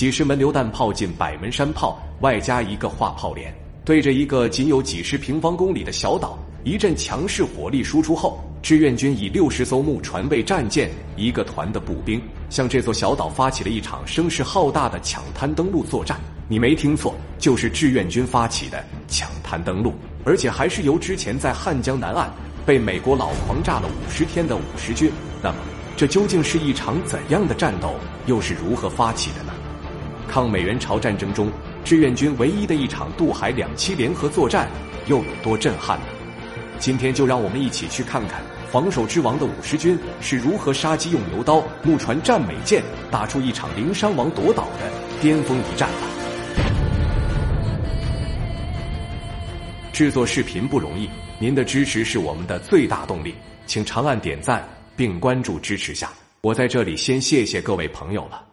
[0.00, 12.18] 几十门榴弹炮近百门山炮，外加一个化炮连，对着一个仅有几十平方公里的小岛，一阵强势火力输出后，志愿军以六十艘木船为战舰，一个团的步兵，
[12.48, 16.18] 向这座小岛发起了一场声势浩大的抢滩登陆作战。
[16.48, 19.92] 你没听错，就是志愿军发起的抢滩登陆，
[20.24, 22.32] 而且还是由之前在汉江南岸
[22.64, 25.12] 被美国佬狂炸了五十天的五十军。
[25.42, 25.56] 那么，
[25.94, 27.92] 这究竟是一场怎样的战斗？
[28.24, 29.52] 又是如何发起的呢？
[30.30, 31.50] 抗美援朝战争中，
[31.84, 34.70] 志愿军唯一的一场渡海两栖联合作战
[35.08, 36.06] 又有多震撼呢？
[36.78, 42.80] 今天就让我们一起去看看防守之王的五十军是如何杀鸡用牛刀、木船战美舰，
[43.10, 44.88] 打出一场零伤亡夺岛的
[45.20, 46.06] 巅峰一战吧。
[49.92, 53.34] 制作视频不容易，您的支持是我们的最大动力，
[53.66, 54.64] 请长按点赞
[54.96, 56.08] 并关注支持下。
[56.42, 58.49] 我在这里先谢谢各位朋友了。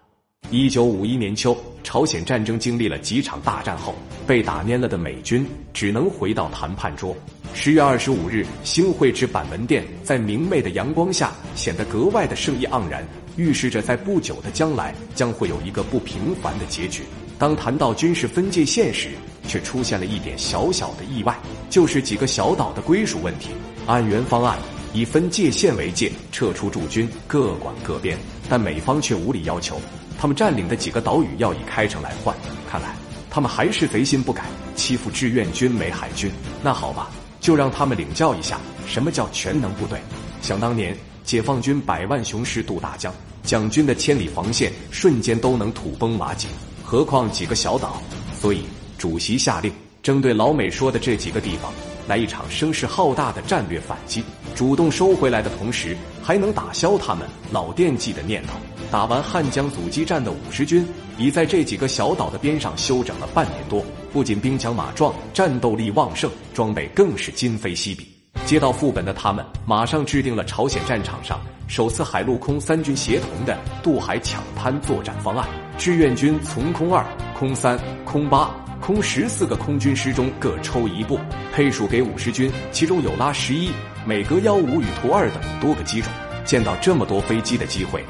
[0.50, 3.94] 一九五一年秋，朝鲜战争经历了几场大战后，
[4.26, 7.14] 被打蔫了的美军只能回到谈判桌。
[7.54, 17.04] 十月二十五日，新会之板门店在明媚的阳光下显得格外的盛意盎然，预示着在不久的将来将会有一个不平凡的结局。
[17.38, 19.09] 当谈到军事分界线时，
[19.50, 21.38] 却出现了一点小小的意外，
[21.70, 23.50] 就是几个小岛的归属问题。
[23.86, 24.58] 按原方案，
[24.94, 28.17] 以分界线为界，撤出驻军，各管各边，
[28.48, 29.78] 但美方却无理要求。
[30.20, 32.36] 他们占领的几个岛屿要以开城来换，
[32.70, 32.96] 看来
[33.30, 34.44] 他们还是贼心不改，
[34.76, 36.32] 欺负志愿军没海军。
[36.64, 40.00] 那好吧，就让他们领教一下什么叫全能部队。
[40.42, 46.48] 想当年，解放军百万雄师渡大江，蒋军的千里防线瞬间都能土崩瓦解，
[46.84, 48.02] 何况几个小岛？
[48.40, 48.64] 所以
[48.98, 51.72] 主席下令，针对老美说的这几个地方，
[52.08, 54.23] 来一场声势浩大的战略反击。
[54.56, 58.58] 主动收回来的同时，还能打消他们老惦记的念头。
[58.89, 63.83] 打完汉江阻击战的五十军，已在这几个小岛的边上休整了半年多。
[64.13, 68.08] 不仅兵强马壮，战斗力旺盛，装备更是今非昔比。
[68.45, 75.45] 接到副本的他们，马上制定了朝鲜战场上首次海陆空三军协同的渡海抢滩作战方案。
[75.77, 77.05] 志愿军从空二、
[77.37, 78.49] 空三、空八、
[78.80, 81.20] 空十四个空军师中各抽一部，
[81.53, 83.70] 配属给五十军，其中有拉十一、
[84.05, 86.09] 美格幺五与图二等多个机种。
[86.45, 88.02] 见到这么多飞机的机会。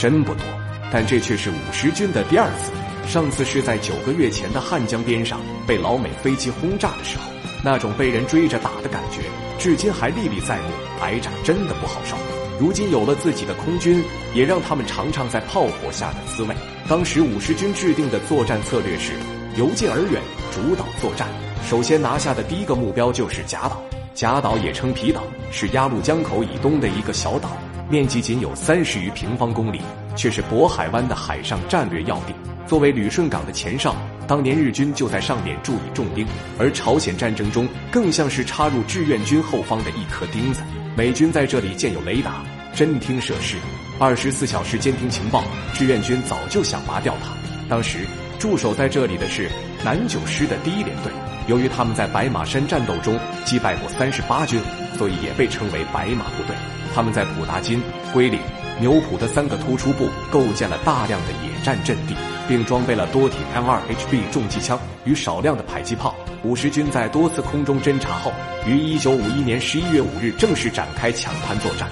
[0.00, 0.42] 真不多，
[0.90, 2.72] 但这却是五十军的第二次。
[3.06, 7.24] 上次是在九个月前的汉江边上被老美飞机轰炸的时候，
[7.62, 9.20] 那种被人追着打的感觉，
[9.58, 10.70] 至今还历历在目。
[11.02, 12.16] 挨炸真的不好受。
[12.58, 14.02] 如今有了自己的空军，
[14.34, 16.54] 也让他们尝尝在炮火下的滋味。
[16.88, 19.12] 当时五十军制定的作战策略是
[19.58, 21.28] 由近而远，主导作战。
[21.68, 23.82] 首先拿下的第一个目标就是甲岛。
[24.14, 25.22] 甲岛也称皮岛，
[25.52, 27.50] 是鸭绿江口以东的一个小岛。
[27.90, 29.80] 面积仅有三十余平方公里，
[30.14, 32.32] 却是渤海湾的海上战略要地。
[32.64, 33.96] 作为旅顺港的前哨，
[34.28, 36.24] 当年日军就在上面驻以重兵，
[36.56, 40.62] 而朝鲜战争中更像是插入志愿军后方的一颗钉子。
[40.96, 42.44] 美军在这里建有雷达、
[42.76, 43.56] 侦听设施、
[43.98, 45.42] 二十四小时监听情报，
[45.74, 47.32] 志愿军早就想拔掉它。
[47.68, 48.06] 当时
[48.38, 49.50] 驻守在这里的是
[49.84, 51.12] 南九师的第一联队，
[51.50, 54.62] 由于他们在白马山战斗中击败过三十八军，
[54.96, 56.54] 所以也被称为白马部队。
[56.94, 58.38] 他们在普达金、龟岭、
[58.80, 62.14] 牛浦的三个突出部构建了大量的野战阵地，
[62.48, 66.14] 并装备了多挺 M2HB 重机枪与少量的迫击炮。
[66.44, 68.32] 五十军在多次空中侦察后，
[68.64, 71.88] 于一九五一年十一月五日正式展开抢滩作战。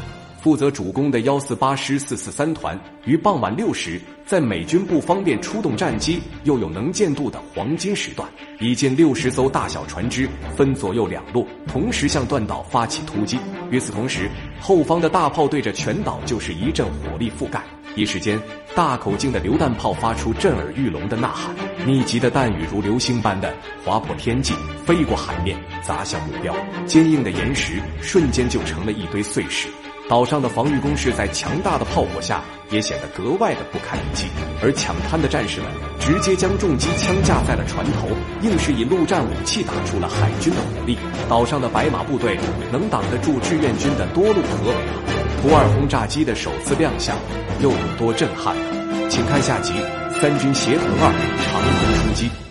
[0.49, 8.27] 负责主攻的幺四八师四四三团于傍晚六时，在美军不方便出动战机又有能见度的黄金时段，
[8.59, 10.27] 以近六十艘大小船只
[10.57, 13.39] 分左右两路，同时向断岛发起突击。
[13.71, 17.63] 与此同时，后方的大炮对着全岛就是一阵火力覆盖，
[17.95, 18.41] 一时间，
[18.75, 21.55] 大口径的榴弹炮发出震耳欲聋的呐喊，
[21.87, 23.55] 密集的弹雨如流星般的
[23.85, 24.55] 划破天际，
[24.87, 29.69] 飞过海面，砸向目标，坚硬的岩石瞬间就成了一堆碎石。
[30.09, 34.25] 岛上的防御工事在强大的炮火下也显得格外的不堪一击，
[34.63, 35.69] 而抢滩的战士们
[36.01, 38.09] 直接将重机枪架在了船头，
[38.41, 40.97] 硬是以陆战武器打出了海军的火力。
[41.29, 42.39] 岛上的白马部队
[42.73, 45.03] 能挡得住志愿军的多路合围吗？
[45.43, 47.15] 图二轰炸机的首次亮相
[47.61, 49.09] 又有多震撼呢？
[49.11, 49.75] 请看下集：
[50.21, 51.13] 三军协同二
[51.45, 52.48] 长空出击。